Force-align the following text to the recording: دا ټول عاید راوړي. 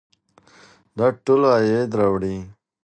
دا 0.97 1.07
ټول 1.25 1.41
عاید 1.53 1.91
راوړي. 1.99 2.37